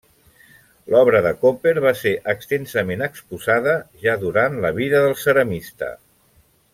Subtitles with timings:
[0.93, 3.75] L'obra de Coper va ser extensament exposada,
[4.07, 5.91] ja durant la vida del ceramista.